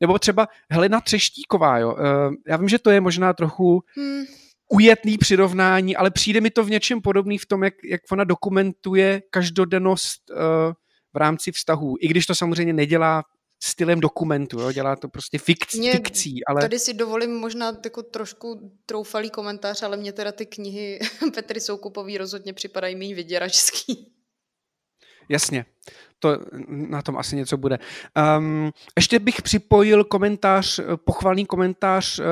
[0.00, 1.92] nebo třeba Helena Třeštíková, jo.
[1.92, 4.24] Uh, já vím, že to je možná trochu hmm.
[4.72, 9.22] ujetný přirovnání, ale přijde mi to v něčem podobný v tom, jak, jak ona dokumentuje
[9.30, 10.36] každodennost uh,
[11.14, 11.96] v rámci vztahů.
[12.00, 13.22] I když to samozřejmě nedělá
[13.62, 14.72] stylem dokumentu, jo?
[14.72, 16.44] dělá to prostě fikc, mě, fikcí.
[16.44, 16.60] Ale...
[16.60, 20.98] Tady si dovolím možná jako trošku troufalý komentář, ale mě teda ty knihy
[21.34, 24.12] Petry Soukupový rozhodně připadají méně vyděračský.
[25.28, 25.64] Jasně,
[26.18, 27.78] to, na tom asi něco bude.
[28.38, 32.24] Um, ještě bych připojil komentář, pochvalný komentář uh,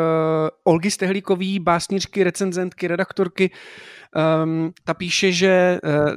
[0.64, 3.50] Olgy Stehlíkový, básničky, recenzentky, redaktorky.
[4.44, 6.12] Um, ta píše, že Eh,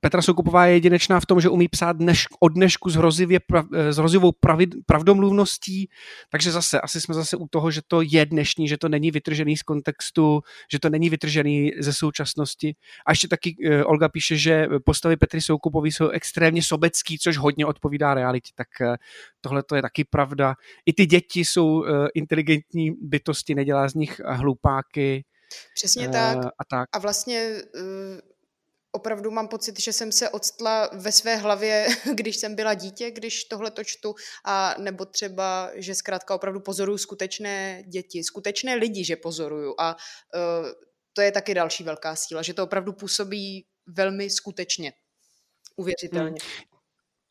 [0.00, 3.40] Petra Soukupová je jedinečná v tom, že umí psát dneš, od dnešku s, hrozivě,
[3.74, 5.88] eh, s hrozivou pravid, pravdomluvností,
[6.30, 9.56] takže zase, asi jsme zase u toho, že to je dnešní, že to není vytržený
[9.56, 10.40] z kontextu,
[10.72, 12.74] že to není vytržený ze současnosti.
[13.06, 17.66] A ještě taky uh, Olga píše, že postavy Petry Soukupový jsou extrémně sobecký, což hodně
[17.66, 18.94] odpovídá realitě, tak uh,
[19.40, 20.54] tohle to je taky pravda.
[20.86, 25.24] I ty děti jsou uh, inteligentní bytosti, nedělá z nich hlupáky.
[25.74, 26.38] Přesně tak.
[26.58, 26.88] A tak.
[26.92, 27.62] A vlastně
[28.94, 33.44] opravdu mám pocit, že jsem se odstla ve své hlavě, když jsem byla dítě, když
[33.44, 39.16] tohle to čtu, a nebo třeba, že zkrátka opravdu pozoruju skutečné děti, skutečné lidi, že
[39.16, 39.74] pozoruju.
[39.78, 40.68] A uh,
[41.12, 44.92] to je taky další velká síla, že to opravdu působí velmi skutečně,
[45.76, 46.40] uvěřitelně.
[46.42, 46.74] Hmm.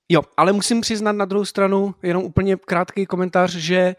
[0.09, 3.95] Jo, ale musím přiznat na druhou stranu jenom úplně krátký komentář, že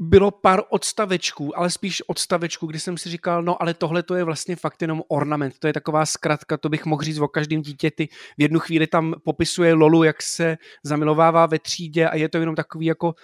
[0.00, 4.24] bylo pár odstavečků, ale spíš odstavečků, kdy jsem si říkal, no ale tohle to je
[4.24, 8.08] vlastně fakt jenom ornament, to je taková zkratka, to bych mohl říct o každém dítěti.
[8.38, 12.54] V jednu chvíli tam popisuje Lolu, jak se zamilovává ve třídě a je to jenom
[12.54, 13.14] takový jako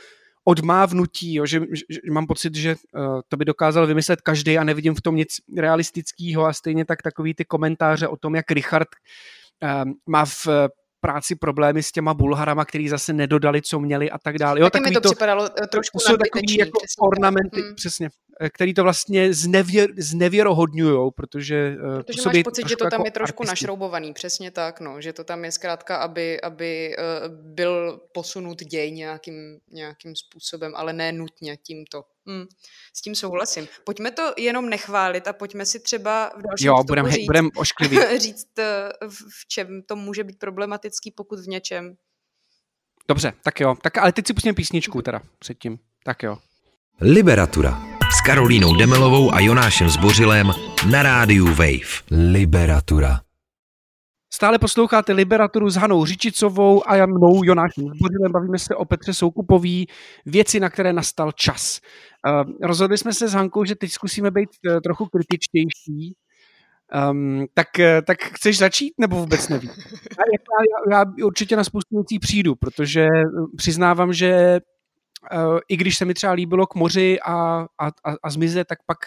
[0.45, 4.65] odmávnutí, jo, že, že, že mám pocit, že uh, to by dokázal vymyslet každý a
[4.65, 8.89] nevidím v tom nic realistického a stejně tak takový ty komentáře o tom, jak Richard
[9.63, 10.47] uh, má v
[11.07, 14.61] práci problémy s těma Bulharama, který zase nedodali, co měli a tak dále.
[14.61, 17.75] Jo, Taky mi to, to připadalo eh, trošku jsou takový jako ornamenty, hmm.
[17.75, 18.09] přesně,
[18.53, 21.77] který to vlastně znevěr, znevěrohodňují, protože...
[21.99, 23.53] Eh, protože máš pocit, že to tam jako je trošku artisti.
[23.53, 26.97] našroubovaný, přesně tak, no, že to tam je zkrátka, aby, aby
[27.29, 32.05] byl posunut děj nějakým, nějakým způsobem, ale ne nutně tímto.
[32.27, 32.47] Hmm,
[32.95, 33.69] s tím souhlasím.
[33.85, 37.51] Pojďme to jenom nechválit a pojďme si třeba v dalším jo, budem, říct, budem
[38.19, 41.97] říct, eh, v čem to může být problematický, pokud v něčem.
[43.09, 43.75] Dobře, tak jo.
[43.83, 45.79] Tak, ale teď si pustíme písničku teda předtím.
[46.05, 46.39] Tak jo.
[47.01, 50.53] Liberatura s Karolínou Demelovou a Jonášem Zbořilem
[50.91, 52.31] na rádiu Wave.
[52.33, 53.21] Liberatura.
[54.35, 58.33] Stále posloucháte Liberaturu s Hanou Řičicovou a já mnou Jonášem Zbořilem.
[58.33, 59.87] Bavíme se o Petře Soukupový,
[60.27, 61.81] věci, na které nastal čas.
[62.27, 66.15] Uh, rozhodli jsme se s Hankou, že teď zkusíme být uh, trochu kritičtější.
[67.11, 69.71] Um, tak, uh, tak chceš začít, nebo vůbec nevím?
[70.19, 70.25] Já,
[70.93, 73.07] já, já určitě na spoustu věcí přijdu, protože
[73.57, 74.61] přiznávám, že
[75.69, 77.35] i když se mi třeba líbilo k moři a,
[77.79, 78.99] a, a, a zmize, tak pak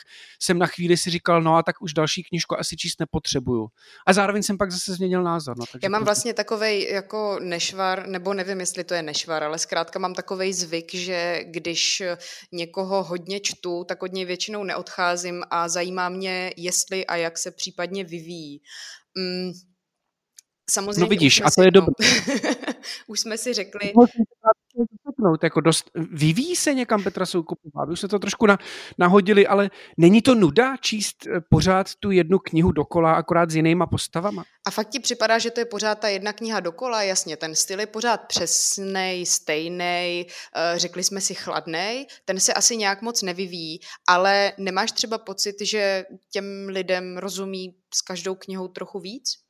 [0.42, 3.68] jsem na chvíli si říkal, no a tak už další knižku asi číst nepotřebuju.
[4.08, 5.58] A zároveň jsem pak zase změnil názor.
[5.58, 9.60] No, takže Já mám vlastně takový jako nešvar, nebo nevím, jestli to je nešvar, ale
[9.60, 12.04] zkrátka mám takový zvyk, že když
[12.52, 17.52] někoho hodně čtu, tak od něj většinou neodcházím a zajímá mě, jestli a jak se
[17.52, 18.62] případně vyvíjí.
[19.18, 19.52] Mm,
[20.70, 21.94] Samozřejmě no vidíš, a to je dobré.
[23.08, 23.94] už jsme si řekli
[25.06, 25.44] zapnout.
[25.44, 28.58] Jako dost, vyvíjí se někam Petra Soukupová, už se to trošku na,
[28.98, 33.88] nahodili, ale není to nuda číst eh, pořád tu jednu knihu dokola, akorát s jinýma
[33.88, 34.44] postavama?
[34.68, 37.04] A fakt ti připadá, že to je pořád ta jedna kniha dokola?
[37.04, 42.78] Jasně, ten styl je pořád přesný, stejný, eh, řekli jsme si chladný, ten se asi
[42.78, 49.00] nějak moc nevyvíjí, ale nemáš třeba pocit, že těm lidem rozumí s každou knihou trochu
[49.00, 49.49] víc?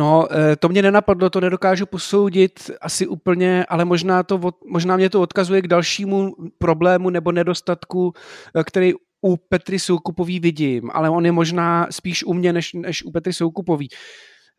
[0.00, 5.10] No, eh, to mě nenapadlo, to nedokážu posoudit asi úplně, ale možná, to, možná mě
[5.10, 8.12] to odkazuje k dalšímu problému nebo nedostatku,
[8.56, 13.02] eh, který u Petry Soukupový vidím, ale on je možná spíš u mě, než, než
[13.04, 13.88] u Petry Soukupový.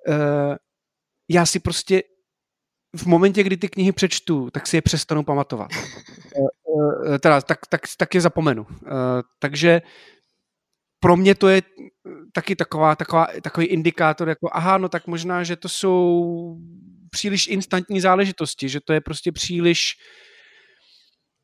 [0.07, 0.55] Eh,
[1.29, 2.03] já si prostě
[2.95, 5.69] v momentě, kdy ty knihy přečtu, tak si je přestanu pamatovat.
[7.19, 8.65] teda, tak, tak, tak je zapomenu.
[9.39, 9.81] Takže
[11.01, 11.61] pro mě to je
[12.33, 16.57] taky taková, taková, takový indikátor, jako aha, no tak možná, že to jsou
[17.09, 19.93] příliš instantní záležitosti, že to je prostě příliš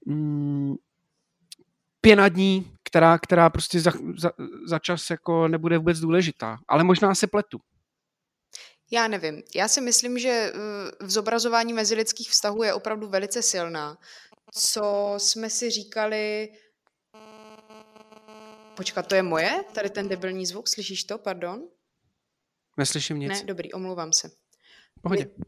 [0.05, 0.75] mm,
[2.01, 4.31] pěna dní, která, která prostě za, za,
[4.67, 6.57] za čas jako nebude vůbec důležitá.
[6.67, 7.59] Ale možná se pletu.
[8.91, 9.43] Já nevím.
[9.55, 10.53] Já si myslím, že eh,
[11.05, 13.97] v zobrazování mezilidských vztahů je opravdu velice silná.
[14.53, 16.49] Co jsme si říkali,
[18.77, 19.63] Počkat, to je moje?
[19.73, 21.17] Tady ten debilní zvuk, slyšíš to?
[21.17, 21.67] Pardon?
[22.77, 23.29] Neslyším nic.
[23.29, 24.31] Ne, dobrý, omlouvám se.
[25.01, 25.29] Pohodě.
[25.37, 25.43] My,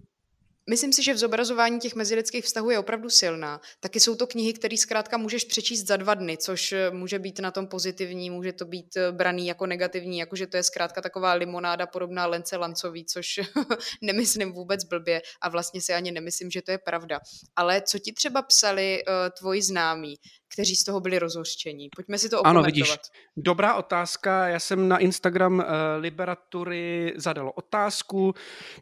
[0.69, 3.61] myslím si, že v zobrazování těch mezilidských vztahů je opravdu silná.
[3.79, 7.39] Taky jsou to knihy, které zkrátka můžeš přečíst za dva dny, což eh, může být
[7.39, 11.33] na tom pozitivní, může to být eh, braný jako negativní, jakože to je zkrátka taková
[11.33, 13.39] limonáda podobná Lence Lancový, což
[14.01, 17.19] nemyslím vůbec blbě a vlastně si ani nemyslím, že to je pravda.
[17.55, 20.15] Ale co ti třeba psali uh, tvoji známí?
[20.53, 21.89] Kteří z toho byli rozhořčení.
[21.95, 22.47] Pojďme si to.
[22.47, 22.97] Ano, vidíš,
[23.37, 24.47] dobrá otázka.
[24.47, 25.65] Já jsem na Instagram uh,
[25.99, 28.33] Liberatury zadal otázku,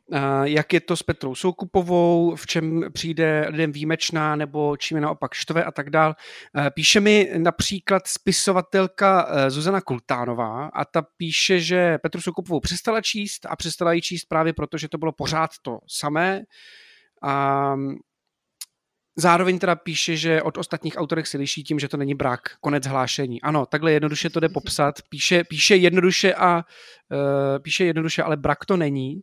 [0.05, 5.01] uh, jak je to s Petrou Soukupovou, v čem přijde lidem výjimečná, nebo čím je
[5.01, 6.15] naopak štve a tak dál.
[6.55, 13.01] Uh, píše mi například spisovatelka uh, Zuzana Kultánová a ta píše, že Petru Soukupovou přestala
[13.01, 16.43] číst a přestala ji číst právě proto, že to bylo pořád to samé.
[17.21, 17.75] A
[19.19, 22.87] Zároveň teda píše, že od ostatních autorek se liší tím, že to není brak, konec
[22.87, 23.41] hlášení.
[23.41, 24.95] Ano, takhle jednoduše to jde popsat.
[25.09, 29.21] Píše, píše jednoduše a uh, píše jednoduše, ale brak to není.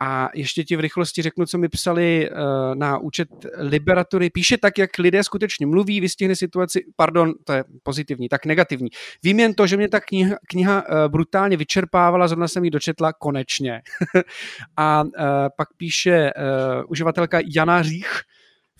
[0.00, 2.36] A ještě ti v rychlosti řeknu, co mi psali uh,
[2.74, 4.30] na účet Liberatury.
[4.30, 8.88] Píše tak, jak lidé skutečně mluví, vystihne situaci, pardon, to je pozitivní, tak negativní.
[9.22, 13.12] Vím jen to, že mě ta kniha, kniha uh, brutálně vyčerpávala, zrovna jsem ji dočetla
[13.12, 13.82] konečně.
[14.76, 15.10] a uh,
[15.56, 18.22] pak píše uh, uživatelka Jana Řích,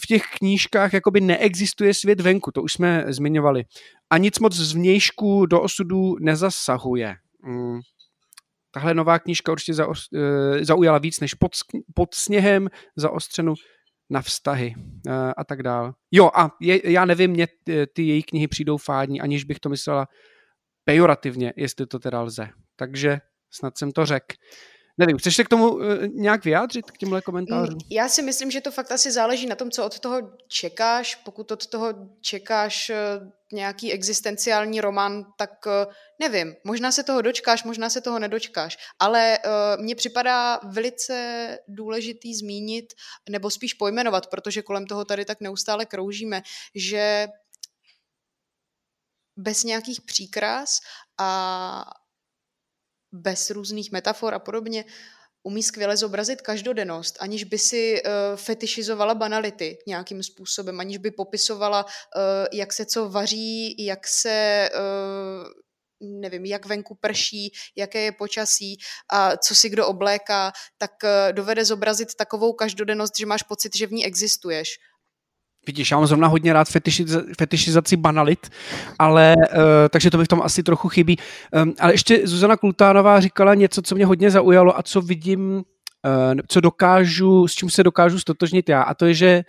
[0.01, 3.65] v těch knížkách jakoby neexistuje svět venku, to už jsme zmiňovali.
[4.11, 7.15] A nic moc z vnějšku do osudu nezasahuje.
[7.43, 7.81] Mm.
[8.71, 9.95] Tahle nová knížka určitě za, uh,
[10.61, 11.53] zaujala víc než pod,
[11.95, 13.55] pod sněhem, za ostřenu
[14.11, 15.95] na vztahy uh, a tak dál.
[16.11, 17.49] Jo, a je, já nevím, mě
[17.93, 20.07] ty její knihy přijdou fádní, aniž bych to myslela
[20.85, 22.49] pejorativně, jestli to teda lze.
[22.77, 23.19] Takže
[23.51, 24.37] snad jsem to řekl.
[24.99, 27.75] Nevím, chceš se k tomu uh, nějak vyjádřit, k těmhle komentářům?
[27.75, 31.15] Mm, já si myslím, že to fakt asi záleží na tom, co od toho čekáš.
[31.15, 37.65] Pokud od toho čekáš uh, nějaký existenciální román, tak uh, nevím, možná se toho dočkáš,
[37.65, 38.79] možná se toho nedočkáš.
[38.99, 42.95] Ale uh, mně připadá velice důležitý zmínit,
[43.31, 46.43] nebo spíš pojmenovat, protože kolem toho tady tak neustále kroužíme,
[46.75, 47.29] že
[49.37, 50.79] bez nějakých příkras
[51.19, 51.85] a
[53.13, 54.85] bez různých metafor a podobně,
[55.43, 61.85] umí skvěle zobrazit každodennost, aniž by si uh, fetišizovala banality nějakým způsobem, aniž by popisovala,
[61.85, 61.91] uh,
[62.53, 65.49] jak se co vaří, jak se uh,
[66.01, 68.77] nevím, jak venku prší, jaké je počasí
[69.11, 70.91] a co si kdo obléká, tak
[71.33, 74.69] dovede zobrazit takovou každodennost, že máš pocit, že v ní existuješ.
[75.67, 78.51] Vidíš, já mám zrovna hodně rád fetišiz, fetišizaci banalit,
[78.99, 81.19] ale uh, takže to bych tam asi trochu chybí.
[81.63, 85.63] Um, ale ještě Zuzana Kultánová říkala něco, co mě hodně zaujalo a co vidím, uh,
[86.49, 89.43] co dokážu, s čím se dokážu stotožnit já, a to je, že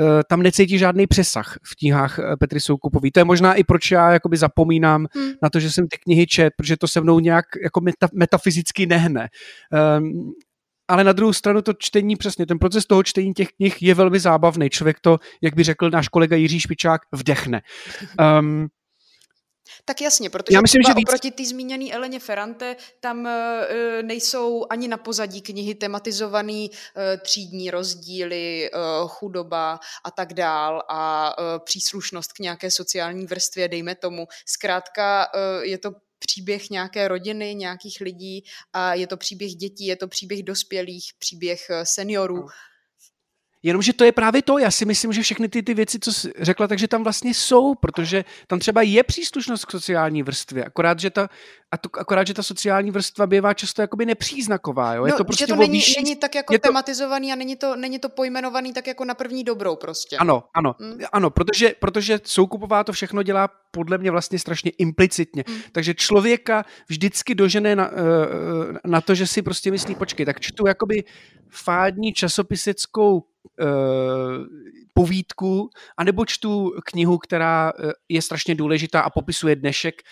[0.00, 3.10] uh, tam necítí žádný přesah v knihách Petry Soukupový.
[3.10, 5.32] To je možná i proč já jakoby zapomínám hmm.
[5.42, 8.86] na to, že jsem ty knihy čet, protože to se mnou nějak jako meta, metafyzicky
[8.86, 9.28] nehne.
[9.98, 10.32] Um,
[10.90, 14.20] ale na druhou stranu to čtení přesně, ten proces toho čtení těch knih je velmi
[14.20, 14.70] zábavný.
[14.70, 17.62] Člověk to, jak by řekl náš kolega Jiří Špičák, vdechne.
[18.40, 18.68] Um,
[19.84, 21.08] tak jasně, protože Já myslím, že víc...
[21.08, 23.30] oproti té zmíněné Eleně Ferrante tam uh,
[24.02, 31.34] nejsou ani na pozadí knihy tematizovaný uh, třídní rozdíly, uh, chudoba a tak dál a
[31.38, 34.26] uh, příslušnost k nějaké sociální vrstvě, dejme tomu.
[34.46, 35.90] Zkrátka uh, je to
[36.30, 41.66] příběh nějaké rodiny, nějakých lidí a je to příběh dětí, je to příběh dospělých, příběh
[41.70, 42.36] eh, seniorů.
[42.36, 42.46] No.
[43.62, 46.32] Jenomže to je právě to, já si myslím, že všechny ty, ty věci, co jsi
[46.38, 51.10] řekla, takže tam vlastně jsou, protože tam třeba je příslušnost k sociální vrstvě, akorát, že
[51.10, 51.28] ta,
[51.72, 54.94] a to, akorát, že ta sociální vrstva bývá často jakoby nepříznaková.
[54.94, 55.06] Jo?
[55.06, 56.58] Je no, to prostě že to není, výši, není tak jako to...
[56.58, 60.16] tematizovaný a není to, není to pojmenovaný tak jako na první dobrou prostě.
[60.16, 60.98] Ano, ano, hmm.
[61.12, 65.44] ano, protože, protože Soukupová to všechno dělá podle mě vlastně strašně implicitně.
[65.46, 65.60] Hmm.
[65.72, 70.66] Takže člověka vždycky dožené na, eh, na to, že si prostě myslí, počkej, tak čtu
[70.66, 71.04] jakoby
[71.50, 73.66] fádní časopiseckou uh,
[74.94, 80.02] povídku, anebo čtu knihu, která uh, je strašně důležitá a popisuje dnešek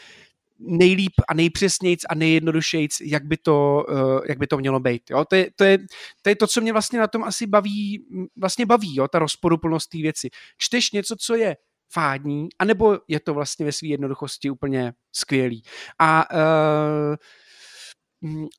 [0.58, 5.02] nejlíp a nejpřesnějc a nejjednodušejc, jak by to, uh, jak by to mělo být.
[5.10, 5.24] Jo?
[5.24, 5.78] To, je, to, je,
[6.22, 8.04] to je to, co mě vlastně na tom asi baví,
[8.36, 9.08] vlastně baví, jo?
[9.08, 10.28] ta rozporuplnost té věci.
[10.58, 11.56] Čteš něco, co je
[11.92, 15.62] fádní, anebo je to vlastně ve své jednoduchosti úplně skvělý.
[15.98, 17.16] A uh,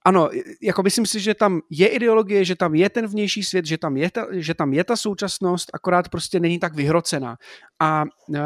[0.06, 0.30] ano,
[0.62, 3.98] jako myslím si, že tam je ideologie, že tam je ten vnější svět, že tam
[3.98, 7.38] je ta, že tam je ta současnost, akorát prostě není tak vyhrocená.
[7.80, 8.38] A uh,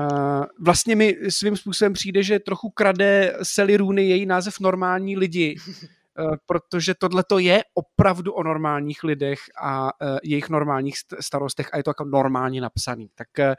[0.60, 5.56] vlastně mi svým způsobem přijde, že trochu krade Sally Rooney její název normální lidi,
[6.46, 11.84] protože tohle to je opravdu o normálních lidech a uh, jejich normálních starostech a je
[11.84, 13.10] to jako normálně napsaný.
[13.16, 13.54] Tak uh,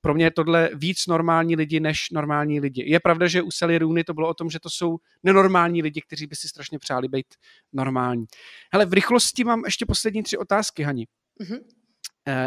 [0.00, 2.84] pro mě je tohle víc normální lidi než normální lidi.
[2.86, 6.00] Je pravda, že u Sally Rooney to bylo o tom, že to jsou nenormální lidi,
[6.00, 7.26] kteří by si strašně přáli být
[7.72, 8.26] normální.
[8.72, 11.06] Hele, v rychlosti mám ještě poslední tři otázky, Hani.
[11.40, 11.60] Mm-hmm.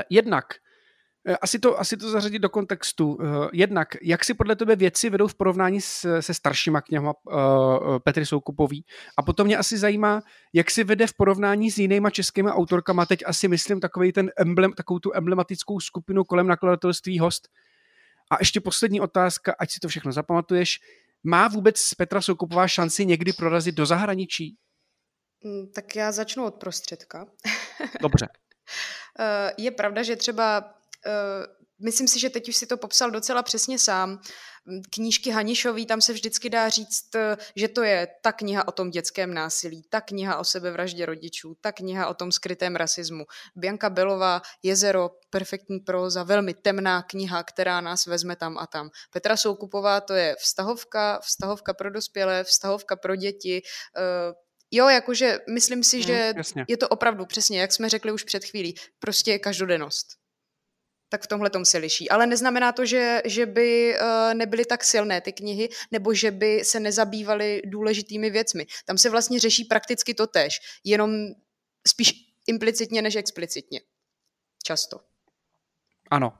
[0.10, 0.70] Jednak, Eh,
[1.41, 3.17] asi to, asi to zařadit do kontextu.
[3.21, 7.99] Eh, jednak, jak si podle tebe věci vedou v porovnání s, se staršíma knihama uh,
[7.99, 8.86] Petry Soukupový?
[9.17, 10.21] A potom mě asi zajímá,
[10.53, 14.73] jak si vede v porovnání s jinýma českými autorkama, teď asi myslím takový ten emblem,
[14.73, 17.47] takovou tu emblematickou skupinu kolem nakladatelství host.
[18.31, 20.79] A ještě poslední otázka, ať si to všechno zapamatuješ.
[21.23, 24.57] Má vůbec Petra Soukupová šanci někdy prorazit do zahraničí?
[25.43, 27.25] Mm, tak já začnu od prostředka.
[28.01, 28.27] Dobře.
[29.57, 30.73] Je pravda, že třeba
[31.81, 34.21] myslím si, že teď už si to popsal docela přesně sám.
[34.89, 38.89] Knížky Hanišový, tam se vždycky dá říct, eh, že to je ta kniha o tom
[38.89, 43.25] dětském násilí, ta kniha o sebevraždě rodičů, ta kniha o tom skrytém rasismu.
[43.55, 48.89] Bianka Belová, Jezero, perfektní proza, velmi temná kniha, která nás vezme tam a tam.
[49.13, 53.61] Petra Soukupová, to je vztahovka, vztahovka pro dospělé, vztahovka pro děti,
[53.97, 54.33] uh,
[54.73, 56.65] Jo, jakože myslím si, hmm, že jasně.
[56.67, 60.20] je to opravdu přesně, jak jsme řekli už před chvílí, prostě každodennost
[61.12, 62.10] tak v tomhle tom se liší.
[62.10, 66.63] Ale neznamená to, že, že by uh, nebyly tak silné ty knihy, nebo že by
[66.63, 68.65] se nezabývaly důležitými věcmi.
[68.86, 71.12] Tam se vlastně řeší prakticky to tež, jenom
[71.88, 72.13] spíš
[72.48, 73.81] implicitně než explicitně.
[74.63, 75.00] Často.
[76.12, 76.33] Ano.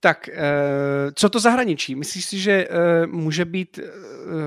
[0.00, 1.94] Tak, uh, co to zahraničí?
[1.94, 3.80] Myslíš si, že uh, může být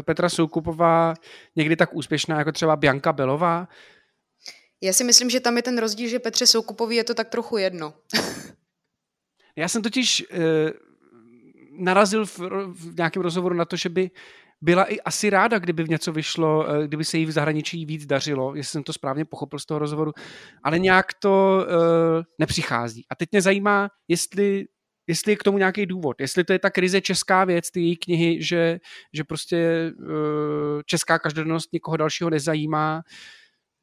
[0.06, 1.14] Petra Soukupová
[1.56, 3.68] někdy tak úspěšná jako třeba Bianka Belová?
[4.82, 7.58] Já si myslím, že tam je ten rozdíl, že Petře Soukupový je to tak trochu
[7.58, 7.94] jedno.
[9.60, 10.38] Já jsem totiž uh,
[11.80, 12.39] narazil v,
[12.70, 14.12] v nějakém rozhovoru na to, že by
[14.62, 18.05] byla i asi ráda, kdyby v něco vyšlo, uh, kdyby se jí v zahraničí víc
[18.05, 20.12] dařilo, jestli jsem to správně pochopil z toho rozhovoru,
[20.64, 23.05] ale nějak to uh, nepřichází.
[23.10, 24.66] A teď mě zajímá, jestli
[25.07, 27.97] jestli je k tomu nějaký důvod, jestli to je ta krize česká věc, ty její
[27.97, 28.80] knihy, že,
[29.14, 33.01] že prostě uh, česká každodennost někoho dalšího nezajímá,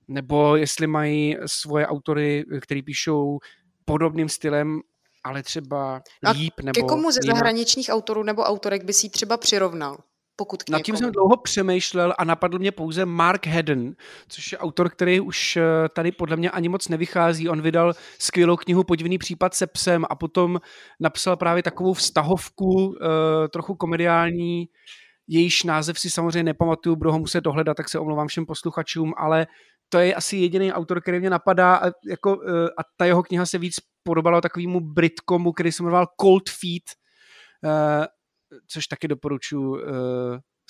[0.08, 3.38] nebo jestli mají svoje autory, který píšou
[3.84, 4.80] podobným stylem,
[5.26, 6.02] ale třeba
[6.32, 6.54] líp.
[6.62, 7.36] Nebo ke komu ze jinak.
[7.36, 9.96] zahraničních autorů nebo autorek by si třeba přirovnal?
[10.36, 13.94] Pokud k Nad tím jsem dlouho přemýšlel a napadl mě pouze Mark Hedden,
[14.28, 15.62] což je autor, který už eh,
[15.94, 17.48] tady podle mě ani moc nevychází.
[17.48, 20.60] On vydal skvělou knihu Podivný případ se psem a potom
[21.00, 24.68] napsal právě takovou vztahovku, eh, trochu komediální,
[25.28, 29.46] jejíž název si samozřejmě nepamatuju, budu ho muset dohledat, tak se omlouvám všem posluchačům, ale
[29.88, 33.46] to je asi jediný autor, který mě napadá a, jako, eh, a ta jeho kniha
[33.46, 33.76] se víc
[34.06, 36.82] podobala takovému Britkomu, který se jmenoval Cold Feet,
[38.66, 39.80] což taky doporučuji uh,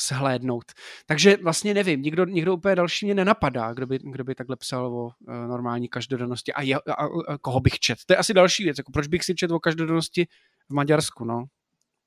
[0.00, 0.64] shlédnout.
[1.06, 4.86] Takže vlastně nevím, nikdo, nikdo úplně další mě nenapadá, kdo by, kdo by takhle psal
[4.86, 7.98] o uh, normální každodennosti a, je, a, a, a koho bych čet.
[8.06, 10.26] To je asi další věc, jako proč bych si čet o každodennosti
[10.70, 11.44] v Maďarsku, no.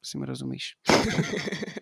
[0.04, 0.76] Si mi rozumíš.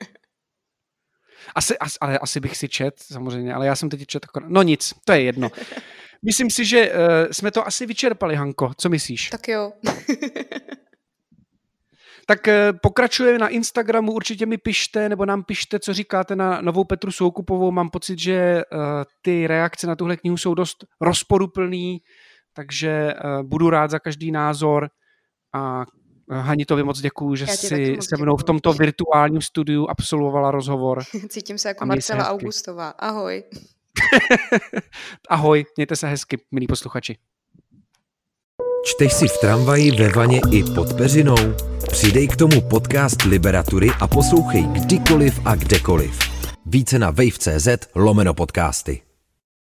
[1.56, 4.26] Asi, as, ale asi bych si čet, samozřejmě, ale já jsem teď čet.
[4.48, 5.50] No nic, to je jedno.
[6.26, 6.97] Myslím si, že uh,
[7.32, 8.72] jsme to asi vyčerpali, Hanko.
[8.78, 9.30] Co myslíš?
[9.30, 9.72] Tak jo.
[12.30, 16.84] Tak eh, pokračuje na Instagramu, určitě mi pište, nebo nám pište, co říkáte na novou
[16.84, 17.72] Petru Soukupovou.
[17.72, 18.63] Mám pocit, že eh,
[19.22, 22.01] ty reakce na tuhle knihu jsou dost rozporuplný,
[22.53, 24.89] takže eh, budu rád za každý názor
[25.55, 25.86] a
[26.32, 31.03] Hani, to moc děkuju, že jsi se mnou v tomto virtuálním studiu absolvovala rozhovor.
[31.30, 32.89] Cítím se jako Marcela Augustová.
[32.89, 33.43] Ahoj.
[35.30, 37.18] Ahoj, mějte se hezky, milí posluchači.
[38.86, 41.55] Čteš si v tramvaji, ve vaně i pod peřinou?
[41.91, 46.20] Přidej k tomu podcast Liberatury a poslouchej kdykoliv a kdekoliv.
[46.66, 49.07] Více na wave.cz lomeno podcasty.